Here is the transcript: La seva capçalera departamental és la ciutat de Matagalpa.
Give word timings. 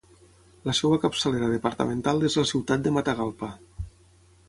La 0.69 0.73
seva 0.77 0.97
capçalera 1.03 1.51
departamental 1.53 2.27
és 2.31 2.41
la 2.43 2.47
ciutat 2.55 2.89
de 2.89 2.97
Matagalpa. 2.99 3.55